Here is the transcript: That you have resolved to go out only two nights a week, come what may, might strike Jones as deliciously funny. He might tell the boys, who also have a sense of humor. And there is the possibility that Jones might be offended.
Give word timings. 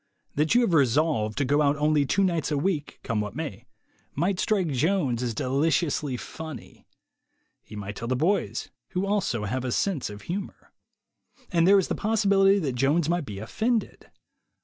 That 0.33 0.55
you 0.55 0.61
have 0.61 0.73
resolved 0.73 1.37
to 1.37 1.45
go 1.45 1.61
out 1.61 1.75
only 1.75 2.07
two 2.07 2.23
nights 2.23 2.49
a 2.49 2.57
week, 2.57 2.99
come 3.03 3.21
what 3.21 3.35
may, 3.35 3.67
might 4.15 4.39
strike 4.39 4.69
Jones 4.69 5.21
as 5.21 5.35
deliciously 5.35 6.17
funny. 6.17 6.87
He 7.61 7.75
might 7.75 7.97
tell 7.97 8.07
the 8.07 8.15
boys, 8.15 8.71
who 8.93 9.05
also 9.05 9.43
have 9.43 9.63
a 9.63 9.71
sense 9.71 10.09
of 10.09 10.23
humor. 10.23 10.73
And 11.51 11.67
there 11.67 11.77
is 11.77 11.87
the 11.87 11.93
possibility 11.93 12.57
that 12.57 12.73
Jones 12.73 13.09
might 13.09 13.25
be 13.25 13.37
offended. 13.37 14.09